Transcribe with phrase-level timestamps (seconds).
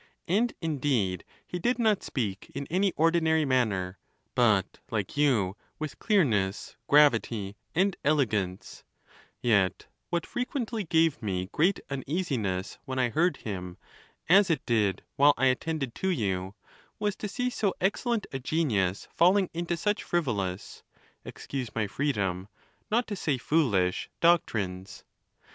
[0.27, 3.99] And, indeed, he did not speak in any ordinary manner;
[4.33, 8.83] but, like you, with clear ness, gravity, and elegance;
[9.43, 13.77] yet what frequently gave me great uneasiness when I heard him,
[14.27, 16.55] as it did while I at tended to you,
[16.97, 20.81] was to see so excellent a genius falling into such frivolous
[21.23, 22.47] (excuse my freedom),
[22.89, 25.03] not to say foolish, doc trines.